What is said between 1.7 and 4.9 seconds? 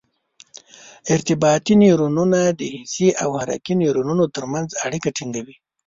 نیورونونه د حسي او حرکي نیورونونو تر منځ